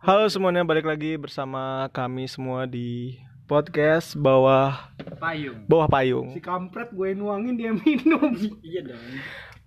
[0.00, 4.88] Halo semuanya, balik lagi bersama kami semua di podcast bawah
[5.20, 5.68] Payung.
[5.68, 6.32] bawah payung.
[6.32, 8.32] Si kampret gue nuangin dia minum.
[8.64, 8.96] Iya dong.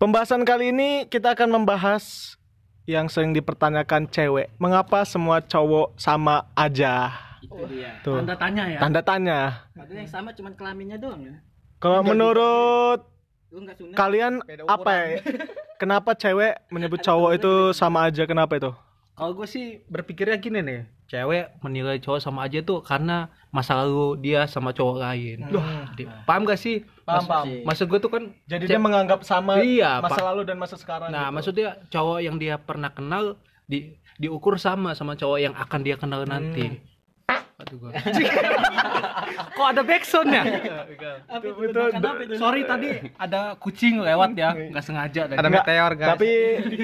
[0.02, 2.34] Pembahasan kali ini kita akan membahas
[2.90, 4.50] yang sering dipertanyakan cewek.
[4.58, 7.14] Mengapa semua cowok sama aja?
[7.46, 8.02] Itu dia.
[8.02, 8.18] Tuh.
[8.26, 8.80] Tanda tanya ya.
[8.82, 9.40] Tanda tanya.
[9.78, 11.36] Padahal yang sama cuman kelaminnya doang ya.
[11.78, 13.06] Kalau menurut
[13.94, 15.08] kalian apa ya?
[15.78, 18.26] Kenapa cewek menyebut cowok itu sama aja?
[18.26, 18.74] Kenapa itu?
[19.14, 24.18] Kalau gue sih berpikirnya gini nih, cewek menilai cowok sama aja tuh karena masa lalu
[24.18, 25.46] dia sama cowok lain.
[25.94, 26.82] Jadi, paham gak sih?
[27.06, 27.48] Paham, Mas- paham.
[27.62, 31.14] Maksud gue tuh kan Jadi dia menganggap sama Iya, masa lalu dan masa sekarang.
[31.14, 31.34] Nah, gitu.
[31.38, 33.38] maksudnya cowok yang dia pernah kenal
[33.70, 36.82] di diukur sama sama cowok yang akan dia kenal nanti.
[37.64, 37.90] Aduh gua.
[39.58, 40.44] Kok ada backsound ya?
[41.26, 41.62] Apa itu?
[41.64, 42.34] Itu- Makan apa itu?
[42.36, 45.22] Sorry tadi ada kucing lewat ya, nggak sengaja.
[45.26, 45.66] Ada Nggak,
[46.14, 46.32] Tapi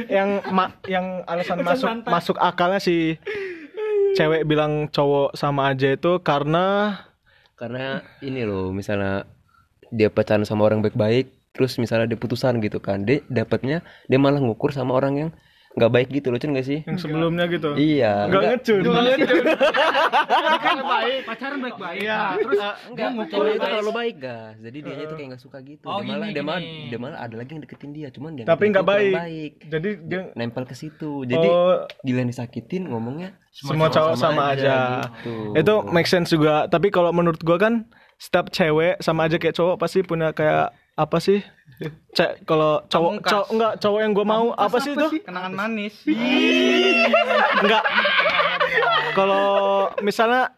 [0.07, 3.19] yang ma- yang alasan masuk masuk akalnya si
[4.11, 6.97] cewek bilang cowok sama aja itu karena
[7.53, 9.27] karena ini loh misalnya
[9.89, 14.39] dia pacaran sama orang baik-baik terus misalnya dia putusan gitu kan dia dapatnya dia malah
[14.39, 15.29] ngukur sama orang yang
[15.79, 17.71] nggak baik gitu loh Cun nggak sih yang sebelumnya gitu.
[17.79, 18.81] iya Enggak ngecun.
[20.59, 21.99] kan baik, pacaran baik-baik.
[22.03, 22.19] Iya.
[22.19, 22.59] Nah, terus
[22.91, 26.11] enggak cewek itu terlalu baik gas jadi dia tuh kayak nggak suka gitu Oh, dia
[26.11, 29.51] malah dia malah dia malah ada lagi yang deketin dia cuman dia Tapi nggak baik.
[29.71, 35.01] Jadi dia nempel ke situ jadi oh, gila disakitin ngomongnya semua cowok sama, aja.
[35.23, 35.57] gitu.
[35.57, 36.69] Itu make sense juga.
[36.69, 41.17] Tapi kalau menurut gua kan setiap cewek sama aja kayak cowok pasti punya kayak apa
[41.23, 41.39] sih?
[42.11, 45.23] Cek kalau cowok cowok enggak cowok yang gua mau apa, sih itu?
[45.23, 45.95] Kenangan manis.
[47.63, 47.83] Enggak.
[49.15, 49.47] Kalau
[50.03, 50.51] misalnya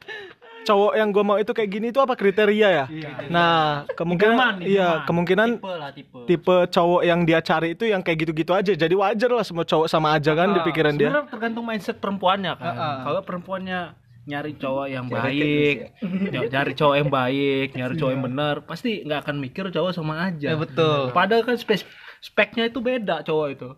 [0.62, 2.86] cowok yang gue mau itu kayak gini itu apa kriteria ya?
[3.34, 6.20] Nah, kemungkinan iya, kemungkinan Tipe lah tipe.
[6.30, 8.74] tipe cowok yang dia cari itu yang kayak gitu-gitu aja.
[8.74, 11.10] Jadi wajar lah semua cowok sama aja kan di pikiran dia.
[11.30, 12.74] Tergantung mindset perempuannya kan.
[13.06, 15.76] Kalau perempuannya nyari cowok yang baik,
[16.34, 20.30] ny- nyari cowok yang baik, nyari cowok yang benar, pasti nggak akan mikir cowok sama
[20.30, 20.54] aja.
[20.54, 21.10] betul.
[21.10, 21.82] Padahal kan spek
[22.22, 23.70] speknya itu beda cowok itu.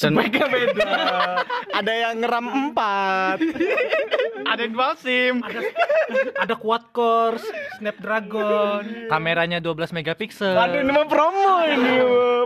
[0.00, 0.90] Speknya beda.
[1.76, 3.36] Ada yang ngeram empat.
[4.40, 5.60] Ada dual sim, ada,
[6.40, 7.36] ada quad core,
[7.76, 10.56] snapdragon, kameranya 12 megapiksel.
[10.56, 11.92] Aduh, ini mah promo ini,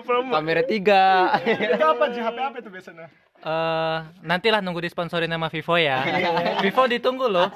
[0.02, 0.34] promo.
[0.34, 3.06] kamera tiga Itu apa sih HP apa itu biasanya?
[3.40, 6.02] Eh, nantilah nunggu disponsorin sama Vivo ya.
[6.66, 7.48] Vivo ditunggu loh.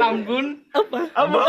[0.00, 0.64] Ambun,
[1.14, 1.42] Apa?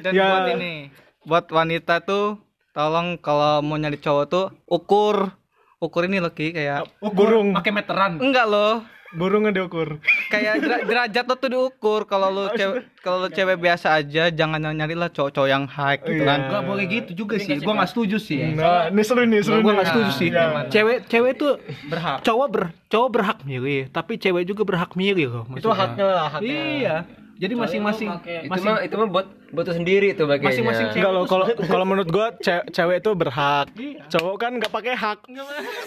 [0.00, 0.24] Dan Ya.
[0.26, 0.88] buat ini,
[1.30, 5.30] buat wanita tuh tolong kalau mau nyari cowok tuh ukur
[5.78, 8.18] ukur ini loh Ki kayak Burung, pakai meteran.
[8.18, 9.98] enggak loh burungnya diukur.
[10.28, 14.62] kayak dera- derajat lo tuh diukur kalau lu cewek kalau lu cewek biasa aja jangan
[14.64, 17.58] nyari lah cowok-cowok yang high gitu kan Gak boleh gitu juga sih.
[17.58, 18.38] Gua nggak setuju sih.
[18.54, 19.78] Nah, ini seru nih, seru Gue nih.
[19.78, 20.28] gak setuju sih.
[20.28, 20.66] Iya.
[20.68, 25.44] Cewek cewek tuh berhak cowok ber cowok berhak milih, tapi cewek juga berhak milih loh.
[25.54, 26.54] Itu haknya lah, haknya.
[26.72, 26.96] Iya.
[27.40, 31.44] Jadi masing-masing itu mah itu mah buat buat tuh sendiri tuh bagainya Masing-masing Enggak kalau
[31.56, 33.72] kalau menurut gua ce- cewek itu berhak.
[34.12, 35.24] Cowok kan nggak pakai hak.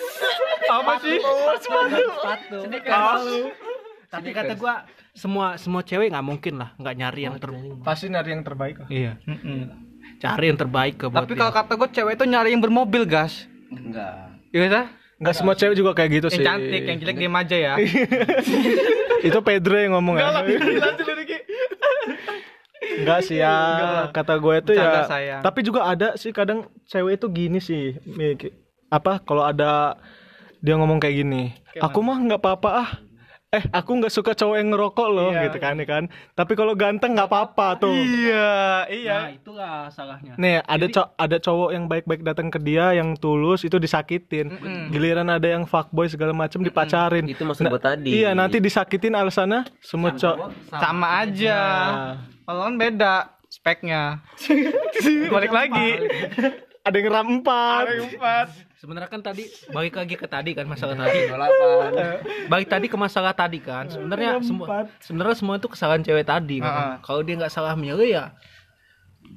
[0.74, 1.22] apa sih?
[1.62, 3.38] Sepatu.
[4.10, 4.82] Tapi kata gua
[5.14, 7.54] semua semua cewek nggak mungkin lah nggak nyari yang ter
[7.86, 8.76] Pasti nyari yang terbaik.
[8.90, 9.22] iya.
[10.18, 13.46] Cari yang terbaik ke buat tapi kalau kata gue cewek tuh nyari yang bermobil gas.
[13.70, 14.42] Enggak.
[14.50, 14.86] Iya sah
[15.22, 16.46] Enggak semua cewek juga kayak gitu yang sih.
[16.46, 17.74] cantik yang jelek diem aja ya
[19.28, 20.44] Itu Pedro yang ngomong ya.
[23.00, 23.56] Enggak sih ya,
[24.12, 25.08] kata gue itu ya.
[25.08, 25.40] Sayang.
[25.40, 27.96] Tapi juga ada sih kadang cewek itu gini sih,
[28.92, 29.96] apa kalau ada
[30.60, 32.90] dia ngomong kayak gini, aku mah nggak apa-apa ah.
[33.54, 36.04] Eh, aku nggak suka cowok yang ngerokok loh, gitu kan, ya kan.
[36.32, 37.94] Tapi kalau ganteng nggak apa-apa tuh.
[37.94, 38.50] iya
[38.90, 39.18] iya.
[39.20, 40.34] Nah itulah salahnya.
[40.36, 44.58] Nih, ada co- ada cowok yang baik-baik datang ke dia yang tulus itu disakitin.
[44.90, 47.30] Giliran ada yang fuckboy segala macam dipacarin.
[47.30, 48.10] itu maksud gua tadi.
[48.12, 50.50] Iya, nanti disakitin alasannya semua cowok.
[50.74, 51.60] sama aja.
[52.42, 53.14] Kalau kan beda
[53.48, 54.18] speknya.
[55.30, 55.90] Balik lagi
[56.84, 57.84] Ada yang ram empat.
[58.76, 61.20] sebenarnya kan tadi balik lagi ke tadi kan masalah tadi
[61.96, 62.16] Eh,
[62.52, 64.68] balik tadi ke masalah tadi kan sebenarnya semua
[65.00, 67.00] sebenarnya semua itu kesalahan cewek tadi kan.
[67.00, 68.36] Kalau dia nggak salah milih ya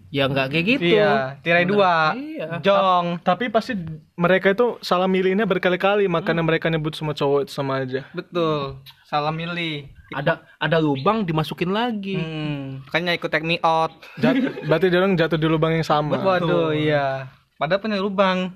[0.08, 2.60] ya nggak kayak gitu iya tirai dua Iya.
[2.60, 3.74] jong Tapi pasti
[4.14, 8.06] mereka itu salah milihnya berkali-kali, makanya mereka nyebut semua cowok itu sama aja.
[8.10, 13.90] betul salah milih ada ada lubang dimasukin lagi Hmm, makanya ikut take me out.
[14.16, 16.14] Jat- berarti dia orang jatuh di lubang yang sama.
[16.16, 17.26] Waduh, iya.
[17.56, 18.54] Padahal punya lubang.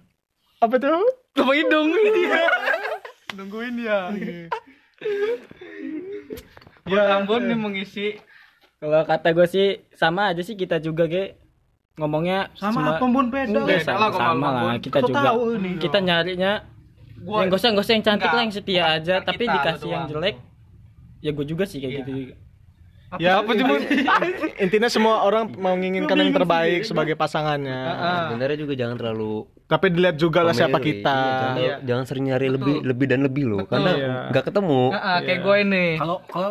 [0.58, 1.02] Apa tuh?
[1.34, 1.88] Lubang hidung.
[3.36, 4.14] Nungguin ya.
[6.86, 8.18] Ya ampun nih mengisi.
[8.80, 11.36] Kalau kata gue sih sama aja sih kita juga ge
[11.94, 14.56] ngomongnya sama semua- apa bun beda Enggak, Beda sama, sama ngomong.
[14.64, 15.74] lah kita Kau juga tahu nih.
[15.76, 16.52] kita nyarinya
[17.20, 18.32] yang gak usah gak usah yang cantik Enggak.
[18.32, 20.12] lah yang setia aja Bukan tapi kita, dikasih yang doang.
[20.16, 20.36] jelek
[21.20, 22.00] ya gue juga sih kayak Iya.
[22.00, 22.34] gitu juga
[23.18, 23.50] ya apa
[24.64, 27.80] intinya semua orang mau menginginkan yang terbaik sebagai pasangannya
[28.24, 29.34] sebenarnya juga jangan terlalu
[29.66, 31.74] tapi dilihat juga lah siapa kita Iya, jangan, Iya.
[31.84, 34.14] jangan sering nyari lebih lebih dan lebih loh karena Iya.
[34.30, 35.86] nggak ketemu Heeh, kayak gue ini.
[35.96, 36.50] Kalau kalau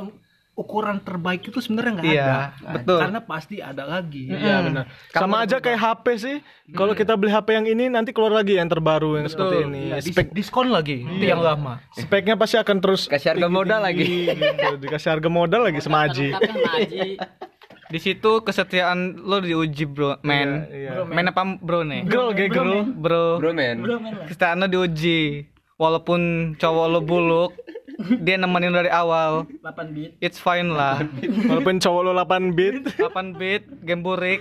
[0.59, 2.39] ukuran terbaik itu sebenarnya nggak Iya, ada.
[2.75, 2.99] betul.
[2.99, 4.27] Karena pasti ada lagi.
[4.27, 4.83] Iya benar.
[5.09, 6.37] Sama aja kayak HP sih.
[6.69, 9.81] Kalau kita beli HP yang ini nanti keluar lagi yang terbaru yang seperti ini.
[9.87, 11.79] Iya, dis- Spek diskon lagi itu yang lama.
[11.89, 14.75] speknya pasti akan terus kasih harga modal lagi gitu.
[14.77, 16.35] Dikasih harga modal lagi sama Aji.
[17.89, 20.21] Di situ kesetiaan lo diuji, Bro.
[20.21, 20.69] Men.
[20.69, 22.05] Iya, Men apa, Bro nih?
[22.05, 22.85] Girl, gay girl.
[22.85, 23.41] Bro.
[23.41, 23.81] bro men
[24.27, 25.49] Kesetiaan lo diuji.
[25.73, 26.19] Walaupun
[26.53, 27.55] cowok lo buluk,
[27.99, 29.43] dia nemenin dari awal.
[29.59, 31.03] 8 bit It's fine lah.
[31.19, 32.87] Walaupun cowok lo 8 bit.
[32.95, 34.39] 8 bit, game burik.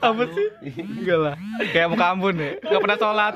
[0.00, 0.48] Apa sih?
[0.80, 1.34] Enggak lah.
[1.72, 2.56] Kayak muka ambun ya.
[2.60, 3.34] Gak pernah sholat.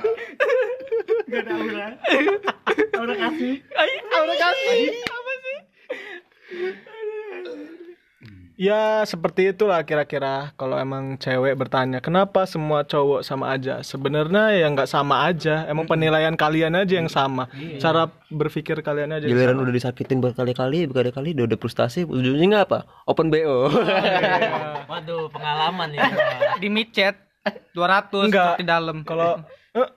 [8.56, 13.84] Ya seperti itulah kira-kira kalau emang cewek bertanya kenapa semua cowok sama aja?
[13.84, 17.52] Sebenarnya ya nggak sama aja emang penilaian kalian aja yang sama.
[17.76, 19.64] Cara berpikir kalian aja yang giliran sama.
[19.68, 22.88] udah disakitin berkali-kali berkali-kali udah udah frustasi ujungnya apa?
[23.04, 23.36] Open bo
[24.90, 26.08] Waduh, pengalaman ya.
[26.64, 27.20] Di micet
[27.76, 28.56] 200 Enggak.
[28.56, 29.04] di dalam.
[29.04, 29.36] kalau
[29.76, 29.88] eh,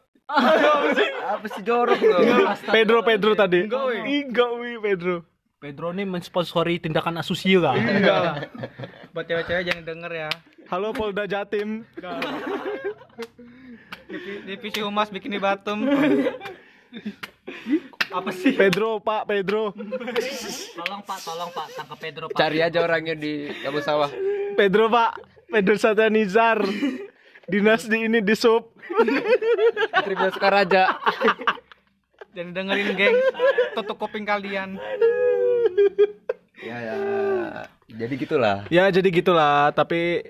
[1.31, 1.63] apa sih?
[1.63, 2.19] Jorok lo
[2.67, 3.63] Pedro Pedro tadi.
[3.71, 7.75] Enggak wi Pedro Pedro ini mensponsori tindakan asusila.
[7.75, 8.35] enggak lah
[9.13, 10.29] Buat cewek-cewek jangan denger ya.
[10.71, 11.83] halo Polda Jatim
[14.07, 15.83] Divi- Divisi Humas Bikini Batum.
[18.09, 18.55] Apa sih?
[18.55, 19.75] Pedro Pak Pedro
[20.73, 22.39] Tolong Pak, tolong Pak, tangkap Pedro Pak.
[22.39, 24.07] cari aja orangnya di kamu sawah
[24.55, 25.19] Pedro Pak
[25.51, 26.63] Pedro Satanizar
[27.45, 28.71] dinas di ini di sub
[29.99, 30.95] Tribun Sukaraja
[32.29, 33.15] Jangan dengerin geng.
[33.73, 34.77] Tutup kuping kalian.
[36.59, 36.95] Ya ya
[37.89, 40.23] jadi gitulah ya jadi gitulah tapi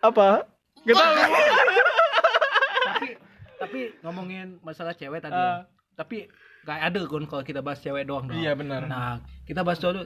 [0.00, 0.48] apa
[0.80, 3.08] kita tapi
[3.60, 5.36] tapi ngomongin masalah cewek tadi.
[5.36, 5.68] ya.
[5.92, 6.24] Tapi
[6.64, 8.40] gak ada kan kalau kita bahas cewek doang dong.
[8.40, 8.88] Iya, benar.
[8.88, 10.00] Nah, kita bahas dulu.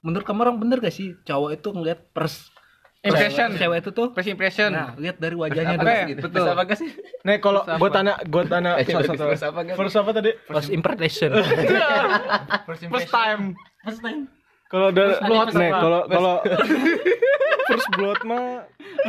[0.00, 2.48] Menurut kamu orang bener gak sih cowok itu ngeliat pers
[3.00, 3.56] Impression.
[3.56, 4.70] cewek itu tuh First impression.
[4.70, 5.90] Nah, lihat dari wajahnya dulu.
[6.06, 6.28] gitu.
[6.28, 6.52] betul.
[6.52, 6.92] apa sih
[7.24, 11.32] nih kalau gue tanya gue tanya Eh, first apa, first apa tadi First impression.
[12.68, 13.56] First time.
[14.66, 15.12] Kalau dari
[15.50, 16.34] nih kalau kalau
[17.66, 18.66] first blood mah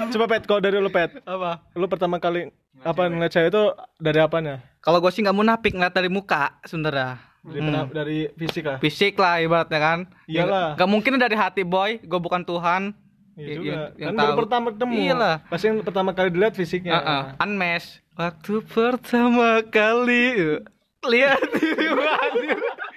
[0.09, 1.61] coba pet kalau dari lu pet Apa?
[1.73, 2.49] lu pertama kali
[2.81, 3.63] apa ngeliat cewek itu
[3.95, 7.21] dari apanya Kalau gue sih nggak munafik ngeliat dari muka sebenarnya.
[7.43, 9.99] dari, pena- dari fisik ah Fisik lah ibaratnya kan.
[10.25, 10.73] Iyalah.
[10.73, 12.01] Gak mungkin dari hati boy.
[12.01, 12.89] Gue bukan Tuhan.
[13.33, 13.69] Iya juga.
[13.69, 14.93] yang- yang kan baru pertama ketemu.
[14.97, 15.35] Iyalah.
[15.45, 16.97] Pasti yang pertama kali dilihat fisiknya.
[16.97, 17.23] Heeh.
[17.39, 18.01] Unmesh.
[18.13, 20.25] Waktu pertama kali
[21.07, 21.41] lihat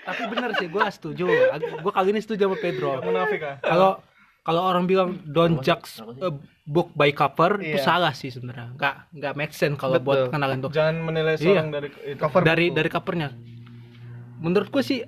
[0.05, 1.25] Tapi bener sih, gue setuju.
[1.81, 3.01] Gue kali ini setuju sama Pedro.
[3.01, 3.57] Munafik ah.
[3.65, 3.91] Kalau
[4.45, 6.05] kalau orang bilang don't judge
[6.69, 8.77] book by cover itu salah sih sebenarnya.
[8.77, 10.69] Nggak nggak make sense kalau buat kenalan tuh.
[10.69, 11.65] Jangan menilai Iya.
[11.65, 12.21] seorang dari itu.
[12.45, 13.29] dari dari covernya.
[14.45, 15.01] Menurut gue sih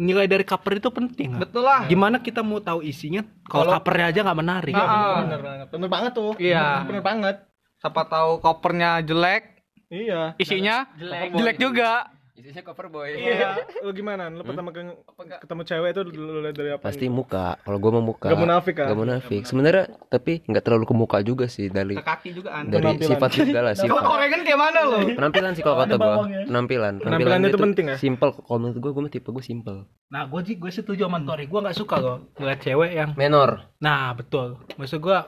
[0.00, 1.36] nilai dari cover itu penting.
[1.36, 1.84] Betul lah.
[1.84, 4.72] Gimana kita mau tahu isinya kalau covernya aja nggak menarik?
[4.72, 5.28] Ah.
[5.28, 5.66] Bener banget.
[5.68, 6.32] Bener banget tuh.
[6.40, 6.88] Iya.
[6.88, 7.36] Bener banget.
[7.80, 10.36] Siapa tahu kopernya jelek, Iya.
[10.36, 12.12] isinya jelek, juga.
[12.32, 13.58] Isinya cover boy Iya.
[13.84, 14.26] Lu gimana?
[14.26, 14.90] Lu pertama kali
[15.38, 16.82] ketemu cewek itu lu lihat dari apa?
[16.82, 18.86] pasti muka kalau gue mau muka Gak munafik, ah?
[18.86, 22.66] Gak munafik sebenarnya tapi nggak terlalu ke muka juga sih dari Ke kaki juga an.
[22.66, 23.10] dari Penampilan.
[23.10, 24.98] sifat juga lah Kalau sifat Korean kayak mana lo?
[25.10, 26.14] penampilan sih kalau kata gue
[26.46, 27.96] penampilan Penampilan itu penting ya?
[27.96, 31.46] simple kalau menurut gue gue tipe gue simple Nah, gue sih gue setuju sama Tori.
[31.46, 33.10] Gue nggak suka loh ngeliat cewek yang.
[33.14, 34.58] menor Nah, betul.
[34.74, 35.18] Maksud gue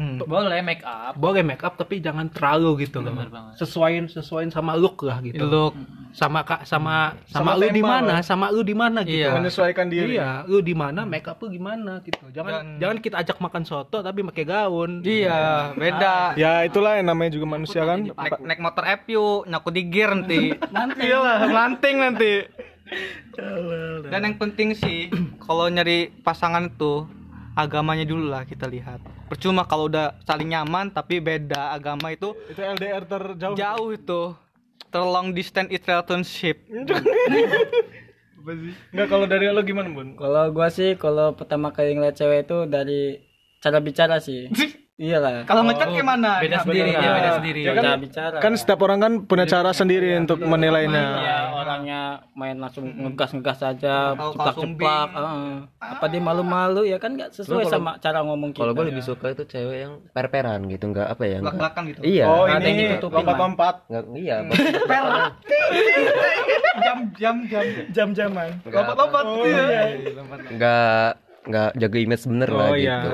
[0.00, 1.12] Boleh make up.
[1.20, 3.12] boleh make up tapi jangan terlalu gitu loh.
[3.60, 5.44] Sesuaiin sesuaiin sama look lah gitu.
[5.44, 5.76] Look.
[6.16, 8.12] Sama kak sama Sama sama, lu di mana?
[8.24, 9.20] Sama lu di mana gitu.
[9.20, 9.36] Iya.
[9.36, 10.16] Menyesuaikan diri.
[10.16, 12.24] Iya, lu di mana, make up lu gimana gitu.
[12.32, 15.04] Jangan jangan kita ajak makan soto tapi pakai gaun.
[15.04, 16.40] Iya, beda.
[16.40, 18.08] Ya itulah yang namanya juga manusia kan.
[18.08, 20.56] Naik, naik motor FU, nyaku di gear nanti.
[21.04, 22.32] Iyalah, melanting nanti.
[24.08, 25.08] Dan yang penting sih,
[25.40, 27.08] kalau nyari pasangan itu
[27.52, 29.00] agamanya dulu lah kita lihat.
[29.28, 33.56] Percuma kalau udah saling nyaman tapi beda agama itu Itu LDR terjauh.
[33.56, 34.22] jauh itu.
[34.92, 36.68] Terlong distance relationship.
[38.92, 40.18] Enggak kalau dari lo gimana, Bun?
[40.18, 43.22] kalau gua sih kalau pertama kali ngeliat cewek itu dari
[43.62, 44.50] cara bicara sih
[44.98, 46.42] iyalah Kalau ngechat gimana?
[46.42, 47.60] Beda sendiri ya, beda sendiri.
[47.62, 51.04] Ya kan, cara bicara kan setiap orang kan punya cara sendiri untuk menilainya.
[51.16, 51.38] Ya,
[51.72, 52.00] orangnya
[52.32, 55.50] main langsung ngegas-ngegas aja, Kalau- kalau ceplak-ceplak, heeh.
[55.78, 58.60] apa dia malu-malu ya kan nggak sesuai Kalau- sama cara ngomong kita.
[58.62, 61.38] Kalau gue lebih suka itu cewek yang per-peran gitu, nggak apa ya?
[61.38, 62.00] nggak- Belak-belakan gitu.
[62.04, 62.24] Iya.
[62.26, 64.36] Oh Ada yang ini ditutupin, lompat-lompat Nggak, iya.
[66.74, 67.64] Jam jam jam.
[67.90, 68.48] jam-jaman.
[68.64, 69.24] Lompat-lompat.
[69.44, 69.64] iya.
[70.50, 71.08] Nggak
[71.42, 72.96] nggak jaga image bener lah Oh iya.
[73.02, 73.10] gitu.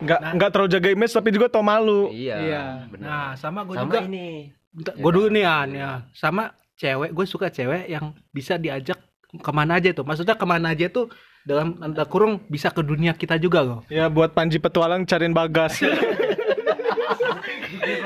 [0.00, 2.10] Nggak nggak terlalu jaga image tapi juga tau malu.
[2.10, 2.36] Iya.
[2.38, 2.62] Iya.
[2.86, 3.06] bener.
[3.06, 3.98] Nah, sama gue Sama juga.
[4.04, 4.52] ini.
[4.70, 5.90] Gue dulu nih An ya.
[6.12, 8.96] Sama cewek, gue suka cewek yang bisa diajak
[9.28, 10.08] ke mana aja tuh.
[10.08, 11.12] Maksudnya ke mana aja tuh
[11.44, 13.84] dalam tanda kurung bisa ke dunia kita juga loh.
[13.92, 15.76] Ya buat Panji petualang cariin bagas.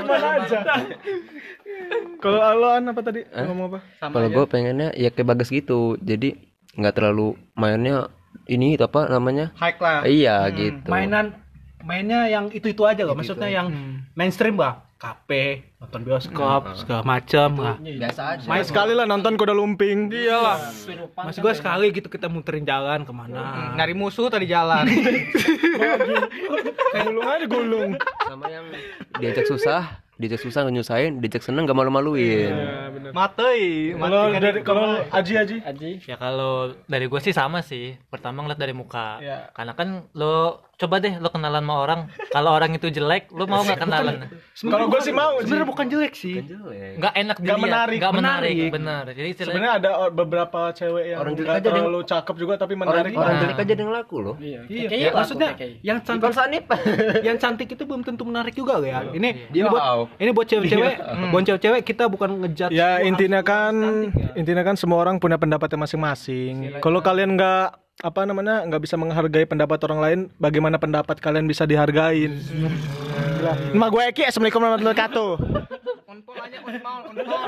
[0.04, 0.58] Mana aja.
[2.18, 3.22] Kalau lo An apa tadi?
[3.30, 3.78] Lo Ngomong apa?
[4.10, 5.94] Kalau gue pengennya ya kayak bagas gitu.
[6.02, 6.34] Jadi
[6.74, 8.10] nggak terlalu mainnya
[8.50, 9.54] ini itu apa namanya?
[9.56, 10.02] High class.
[10.04, 10.88] Iya gitu.
[10.90, 11.38] Mainan
[11.84, 13.14] mainnya yang itu-itu aja loh.
[13.14, 13.70] Maksudnya yang
[14.18, 14.84] mainstream bah.
[15.04, 17.76] Kafe, nonton bioskop, segala macam lah.
[17.76, 18.49] biasa aja.
[18.49, 20.08] Main sekali lah nonton kuda lumping.
[20.08, 20.56] Iya lah.
[21.28, 23.76] Mas gue sekali gitu kita muterin jalan ke mana.
[23.76, 24.88] Nyari musuh tadi jalan.
[27.04, 27.90] Gulung aja gulung.
[28.00, 28.64] Sama yang
[29.20, 32.54] diajak susah, diajak susah nyusahin, diajak seneng gak malu-maluin.
[33.12, 33.92] Matei.
[33.92, 35.56] Kalau dari kalau Aji Aji.
[35.68, 35.90] Aji.
[36.08, 38.00] Ya kalau dari gue sih sama sih.
[38.08, 39.20] Pertama ngeliat dari muka.
[39.20, 39.52] Iya.
[39.52, 42.00] Karena kan lo coba deh lo kenalan sama orang.
[42.28, 44.16] Kalau orang itu jelek, lo mau nggak kenalan?
[44.54, 45.38] Kalau gue sih mau.
[45.38, 46.42] Sebenarnya bukan jelek sih.
[46.94, 47.98] Nggak enak Nggak dilihat, menarik.
[47.98, 48.72] nggak menarik, Menarik.
[48.72, 49.04] benar.
[49.08, 52.72] Jadi istilahnya Sebenarnya ada beberapa cewek yang Orang jelek aja dia- terlalu cakep juga tapi
[52.72, 53.12] Orang, menarik.
[53.12, 53.40] orang Nah.
[53.40, 54.34] jelek aja yang laku loh.
[54.36, 54.60] Iya.
[54.66, 55.48] Iya, ya, laku, maksudnya
[55.80, 56.64] yang cantik
[57.26, 59.00] yang cantik itu belum tentu menarik juga loh ya.
[59.06, 59.98] Ini ini buat Wow.
[60.16, 60.94] ini buat cewek-cewek,
[61.30, 62.70] buat cewek-cewek kita bukan ngejat.
[62.70, 63.74] Ya intinya kan
[64.34, 66.78] intinya kan semua orang punya pendapatnya masing-masing.
[66.78, 71.62] Kalau kalian nggak apa namanya nggak bisa menghargai pendapat orang lain, bagaimana pendapat kalian bisa
[71.62, 72.42] dihargain?
[73.70, 75.30] Nama gue Eki, assalamualaikum warahmatullahi wabarakatuh.
[76.10, 77.40] Unpol aja unpol unpol.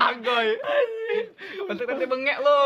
[0.00, 0.48] Agoy.
[1.68, 2.58] Untuk nanti bengek lo.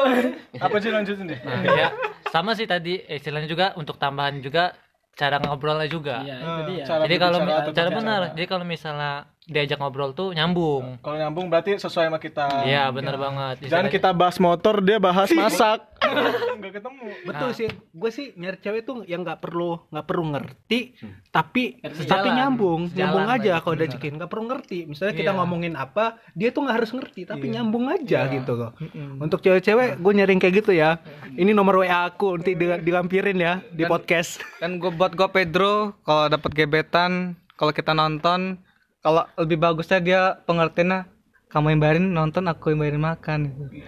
[0.62, 1.41] Apa sih lanjutin deh?
[1.43, 1.88] Nah, ya
[2.31, 4.76] sama sih tadi eh, istilahnya juga untuk tambahan juga
[5.17, 6.23] cara ngobrolnya juga.
[6.23, 6.85] Iya, itu dia.
[6.87, 7.38] Jadi kalau
[7.73, 8.21] cara benar.
[8.37, 10.99] Jadi kalau misalnya diajak ngobrol tuh nyambung.
[10.99, 12.67] Kalau nyambung berarti sesuai sama kita.
[12.67, 13.62] Iya, benar banget.
[13.62, 15.87] Jangan Istilahnya- kita bahas motor, dia bahas masak.
[16.59, 17.07] Nggak ketemu.
[17.23, 17.69] Betul sih.
[17.88, 20.81] Gue sih nyari cewek tuh yang nggak perlu nggak perlu ngerti,
[21.29, 24.12] tapi Ngerti tapi nyambung, Jalan nyambung aja kalau diajakin.
[24.19, 24.79] Nggak perlu ngerti.
[24.85, 25.38] Misalnya kita Iya.
[25.38, 28.71] ngomongin apa, dia tuh nggak harus ngerti, tapi nyambung aja gitu loh.
[29.17, 30.99] Untuk cewek-cewek, gue nyari yang kayak gitu ya.
[31.31, 34.43] Ini nomor WA aku nanti di- dilampirin ya di podcast.
[34.59, 37.12] Dan gue buat gue Pedro kalau dapat gebetan
[37.55, 38.59] kalau kita nonton
[39.07, 40.21] kalau lebih bagusnya dia
[40.51, 41.07] pengertiannya
[41.47, 43.41] kamu yang bayarin nonton aku yang bayarin makan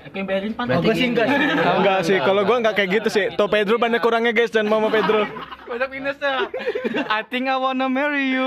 [0.06, 0.70] Aku yang bayarin pan.
[0.70, 1.38] Oh, gue sih enggak sih.
[1.82, 3.26] Enggak sih, kalau gua nggak kayak gitu sih.
[3.34, 5.26] Tuh Pedro banyak kurangnya guys dan Mama Pedro.
[5.66, 6.48] banyak minusnya
[7.10, 8.46] I think I wanna marry you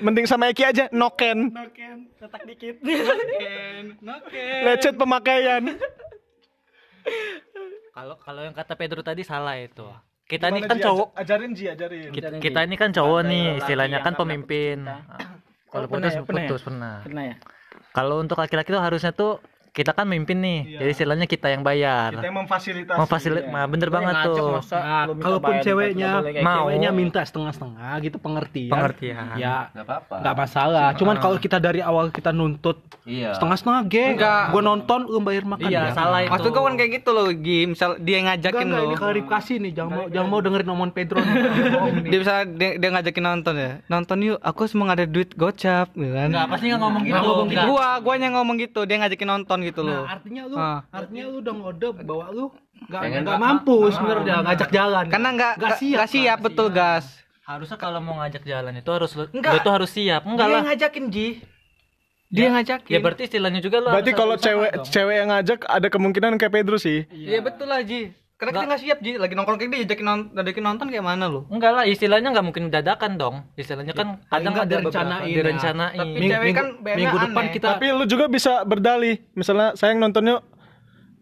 [0.00, 1.52] Mending sama Eki aja, noken.
[2.16, 2.80] Letak dikit.
[4.64, 5.62] Lecet pemakaian.
[7.92, 9.84] Kalau kalau yang kata Pedro tadi salah itu.
[10.26, 10.84] Kita ini Gimana, kan Ji?
[10.90, 11.08] cowok.
[11.14, 12.10] Aj- Ajarin Ji, ajarin.
[12.10, 14.78] Kita, kita ini kan cowok nih, laki istilahnya yang kan pemimpin.
[15.70, 16.20] Kalau putus ya?
[16.26, 16.48] Pernah ya?
[16.50, 16.94] putus pernah.
[17.06, 17.34] Pernah ya?
[17.94, 19.38] Kalau untuk laki-laki tuh harusnya tuh
[19.76, 20.80] kita kan mimpin nih.
[20.80, 22.08] Jadi istilahnya kita yang bayar.
[22.10, 22.96] Kita yang memfasilitasi.
[22.96, 24.56] Mau fasilit, nah, bener banget tuh.
[24.56, 26.56] masa Nah, kalaupun bayar ceweknya nggak mau.
[26.64, 28.72] ceweknya minta setengah-setengah gitu pengertian.
[28.72, 29.36] Pengertian.
[29.36, 30.14] Ya, Gak apa-apa.
[30.18, 30.88] nggak masalah.
[30.96, 33.36] Cuman kalau kita dari awal kita nuntut Iya.
[33.36, 34.44] setengah-setengah ge, Enggak.
[34.50, 35.92] gue nonton lu bayar makan Iya, ya.
[35.92, 36.32] salah itu.
[36.32, 39.72] maksud gue kan kayak gitu loh Gi misal dia ngajakin Enggak, lo ini klarifikasi nih,
[39.72, 41.18] jangan mau jangan mau dengerin omongan Pedro.
[42.06, 46.08] Dia bisa dia, dia ngajakin nonton ya nonton yuk aku semua ada duit gocap gitu
[46.08, 47.12] kan Enggak, pasti nggak ngomong gitu.
[47.12, 47.56] Nggak ngomong gitu.
[47.56, 47.68] Nggak.
[47.68, 50.80] gua gua yang ngomong gitu dia ngajakin nonton gitu loh Nah, artinya lu Ah.
[50.88, 52.44] artinya lu udah ngode bahwa lu
[52.80, 55.04] enggak Pengen enggak mampu sebenarnya ngajak jalan.
[55.06, 57.04] karena nggak Nggak nggak siap, nggak siap betul gas
[57.42, 59.52] Harusnya kalau mau ngajak jalan itu harus lu, Enggak.
[59.52, 60.22] lu tuh harus siap.
[60.24, 60.62] Enggak dia lah.
[60.64, 61.28] ngajakin Ji.
[62.26, 64.84] dia ngajakin Ya berarti istilahnya juga lu Berarti kalau cewek dong.
[64.84, 67.06] cewek yang ngajak ada kemungkinan kayak Pedro sih.
[67.08, 70.36] Iya betul lah Ji karena kita nggak siap Ji lagi nongkrong kayak dia ajakin nonton
[70.36, 73.36] ajakin nonton kayak mana lo Enggak lah, istilahnya nggak mungkin dadakan dong.
[73.54, 75.34] Istilahnya kan kadang nggak ada direncanain ya.
[75.34, 75.96] direncanain.
[75.98, 77.52] Tapi Ming- cewek minggu, kan minggu depan aneh.
[77.52, 79.24] kita Tapi lu juga bisa berdalih.
[79.32, 80.44] Misalnya sayang nontonnya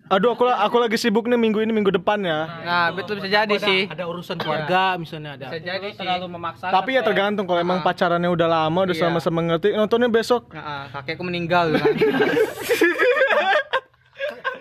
[0.04, 2.44] Aduh aku aku lagi sibuk nih minggu ini minggu depan ya.
[2.60, 5.48] nah betul bisa jadi ada, sih ada urusan keluarga misalnya ada.
[5.48, 6.68] bisa jadi sih terlalu memaksa.
[6.68, 9.08] Tapi ya tergantung kalau emang pacarannya udah lama udah Iya.
[9.08, 10.52] sama-sama ngerti nontonnya besok.
[10.52, 11.88] Nah, kakekku meninggal kan.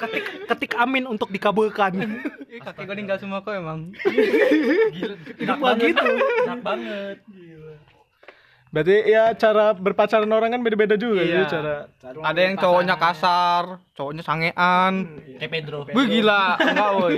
[0.04, 1.96] ketik ketik amin untuk dikabulkan.
[2.48, 3.90] Ih, kakek gue meninggal semua kok emang
[5.34, 6.08] Hidup mah gitu.
[8.74, 11.46] Berarti ya cara berpacaran orang kan beda-beda juga Iya.
[11.46, 11.76] ya cara.
[12.26, 14.94] ada yang cowoknya kasar cowoknya sangean
[15.38, 15.86] Kayak Pedro.
[15.88, 17.18] Wih gila enggak woi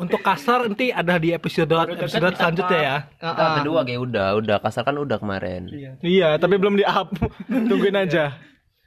[0.00, 2.96] Untuk kasar nanti ada di episode episode selanjutnya ya.
[3.20, 5.68] Kita kedua kayak udah, udah kasar kan udah kemarin.
[6.00, 7.12] Iya, tapi belum di up.
[7.68, 8.40] Tungguin aja.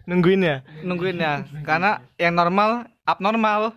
[0.04, 3.76] nungguin ya nungguin ya karena yang normal abnormal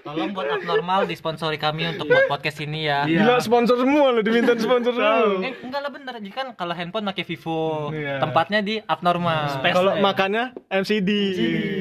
[0.00, 3.04] Tolong buat abnormal disponsori kami untuk buat podcast ini ya.
[3.04, 6.12] gila sponsor semua lo diminta sponsor semua Eh, enggak lah bener.
[6.18, 8.18] Jadi kan kalau handphone pakai Vivo, Iya.
[8.18, 9.60] tempatnya di abnormal.
[9.62, 11.10] kalau makannya MCD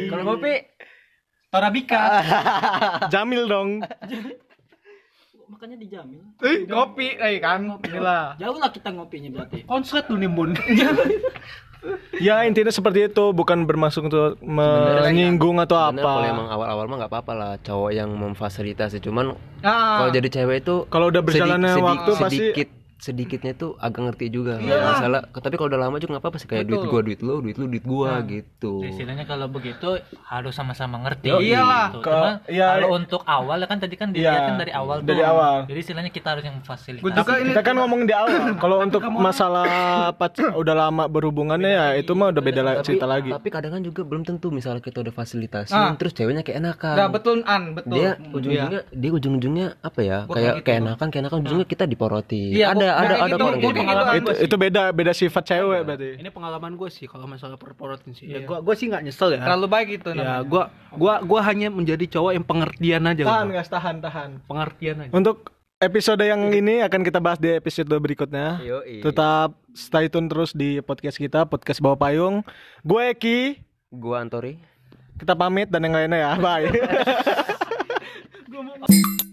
[0.08, 0.54] Kalau ngopi
[1.48, 2.04] Torabika.
[3.14, 3.70] Jamil dong
[5.48, 6.22] makanya dijamin.
[6.44, 9.64] eh kopi eh kan inilah Jauh lah kita ngopinya berarti.
[9.64, 10.54] Konslet lu nimbun.
[12.28, 13.26] ya intinya seperti itu.
[13.32, 17.52] Bukan bermaksud untuk menyinggung atau Sebenarnya kalau apa emang awal-awal mah nggak apa-apa lah.
[17.64, 19.00] Cowok yang memfasilitasi.
[19.00, 20.04] Cuman ah.
[20.04, 24.02] kalau jadi cewek itu kalau udah berjalannya sedi- waktu sedi- pasti sedikit sedikitnya tuh agak
[24.04, 24.58] ngerti juga.
[24.58, 25.22] Nggak masalah.
[25.30, 26.48] Tapi kalau udah lama juga nggak apa-apa sih.
[26.48, 28.82] Kayak duit gua duit lu duit lu duit gua gitu.
[28.82, 31.30] Istilahnya kalau begitu harus sama-sama ngerti.
[31.30, 31.88] Yo, iyalah.
[31.90, 32.00] Gitu.
[32.00, 32.68] Ke- Cuma iya.
[32.74, 35.28] kalau untuk awal kan tadi kan Iya, dilihatkan dari awal dari tuh.
[35.28, 35.56] awal.
[35.66, 38.36] Jadi istilahnya kita harus yang juga ini kita kan ngomong di awal.
[38.64, 39.68] Kalau untuk masalah
[40.14, 43.30] pac- udah lama berhubungannya ya itu mah udah beda la- cerita lagi.
[43.30, 45.94] tapi kadang kan juga belum tentu misalnya kita udah fasilitasi Ah.
[45.96, 46.96] terus ceweknya kayak enakan.
[46.96, 47.94] Nah, betul an betul.
[47.94, 50.18] Dia ujung-ujungnya dia ujung-ujungnya apa ya?
[50.26, 53.82] Kayak keenakan keenakan ujungnya kita diporoti Iya, ada gua- ada kayak ada gitu, gitu.
[53.82, 54.14] gitu.
[54.14, 58.26] itu itu beda beda sifat cewek berarti Ini pengalaman gue sih kalau masalah perporotin sih.
[58.26, 59.38] Ya gua gua sih nggak nyesel ya.
[59.42, 63.22] terlalu baik itu Ya gua gua gua hanya menjadi cowok yang pengertian aja.
[63.24, 65.12] tahan guys tahan tahan Pengertian aja.
[65.12, 69.00] untuk episode yang ini akan kita bahas di episode berikutnya Yoi.
[69.00, 72.42] tetap stay tune terus di podcast kita podcast bawah payung
[72.82, 73.40] gue Eki
[73.90, 74.58] gua Antori
[75.16, 76.66] kita pamit dan yang lainnya ya bye